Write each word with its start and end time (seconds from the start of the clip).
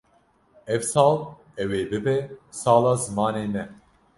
Ev 0.73 0.81
sal 0.91 1.15
ew 1.61 1.69
ê 1.81 1.83
bibe 1.91 2.17
sala 2.61 2.93
zimanê 3.03 3.45
me. 3.53 3.63